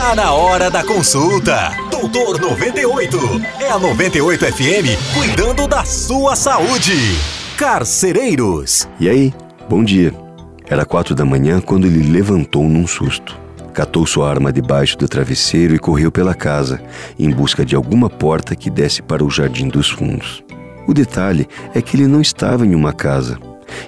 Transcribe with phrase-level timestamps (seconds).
[0.00, 1.72] Tá na hora da consulta.
[1.90, 3.18] Doutor 98.
[3.60, 6.94] É a 98 FM cuidando da sua saúde.
[7.58, 8.88] Carcereiros.
[8.98, 9.34] E aí,
[9.68, 10.14] bom dia.
[10.66, 13.38] Era quatro da manhã quando ele levantou num susto.
[13.74, 16.82] Catou sua arma debaixo do travesseiro e correu pela casa,
[17.18, 20.42] em busca de alguma porta que desse para o jardim dos fundos.
[20.88, 23.38] O detalhe é que ele não estava em uma casa.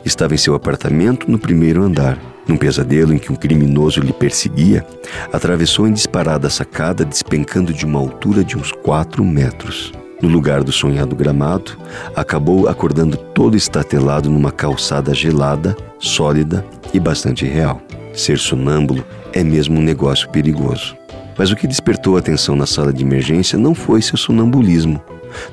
[0.05, 2.32] Estava em seu apartamento no primeiro andar.
[2.47, 4.85] Num pesadelo em que um criminoso lhe perseguia,
[5.33, 9.93] atravessou em disparada a sacada, despencando de uma altura de uns quatro metros.
[10.21, 11.77] No lugar do sonhado gramado,
[12.15, 16.65] acabou acordando todo estatelado numa calçada gelada, sólida
[16.95, 17.81] e bastante real.
[18.15, 20.97] Ser sonâmbulo é mesmo um negócio perigoso.
[21.37, 25.03] Mas o que despertou a atenção na sala de emergência não foi seu sonambulismo,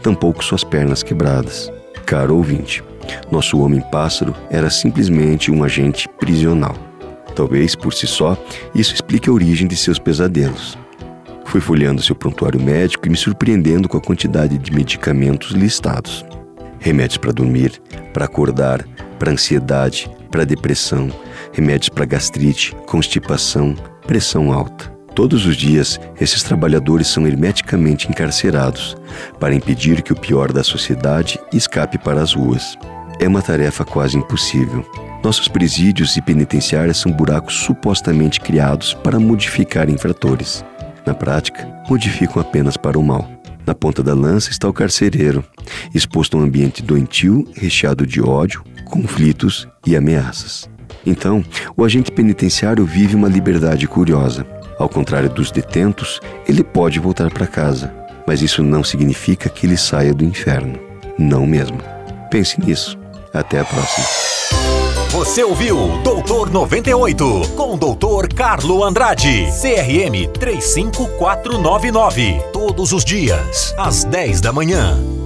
[0.03, 1.71] tampouco suas pernas quebradas.
[2.05, 2.83] Caro ouvinte,
[3.31, 6.75] nosso homem-pássaro era simplesmente um agente prisional.
[7.35, 8.37] Talvez, por si só,
[8.75, 10.77] isso explique a origem de seus pesadelos.
[11.45, 16.25] Fui folheando seu prontuário médico e me surpreendendo com a quantidade de medicamentos listados.
[16.79, 17.81] Remédios para dormir,
[18.13, 18.85] para acordar,
[19.17, 21.09] para ansiedade, para depressão,
[21.51, 23.75] remédios para gastrite, constipação,
[24.05, 24.98] pressão alta.
[25.19, 28.95] Todos os dias, esses trabalhadores são hermeticamente encarcerados
[29.37, 32.77] para impedir que o pior da sociedade escape para as ruas
[33.19, 34.89] é uma tarefa quase impossível.
[35.21, 40.63] Nossos presídios e penitenciárias são buracos supostamente criados para modificar infratores.
[41.05, 43.29] Na prática, modificam apenas para o mal.
[43.67, 45.43] Na ponta da lança está o carcereiro,
[45.93, 50.69] exposto a um ambiente doentio, recheado de ódio, conflitos e ameaças.
[51.05, 51.43] Então,
[51.75, 54.45] o agente penitenciário vive uma liberdade curiosa.
[54.79, 57.93] Ao contrário dos detentos, ele pode voltar para casa,
[58.25, 60.79] mas isso não significa que ele saia do inferno.
[61.17, 61.79] Não mesmo.
[62.31, 62.97] Pense nisso.
[63.33, 64.07] Até a próxima.
[65.09, 72.41] Você ouviu Doutor 98 com o Doutor Carlo Andrade, CRM 35499.
[72.53, 75.18] Todos os dias, às 10 da manhã.